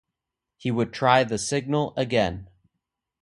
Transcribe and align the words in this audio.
He 0.57 0.71
would 0.71 0.93
try 0.93 1.23
the 1.23 1.37
signal 1.37 1.93
again. 1.95 2.49